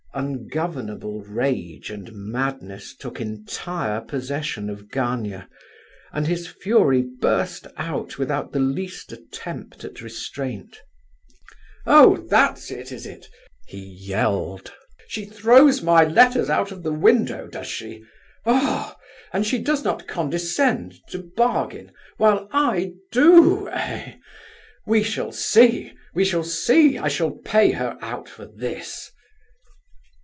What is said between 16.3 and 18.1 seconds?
out of the window, does she!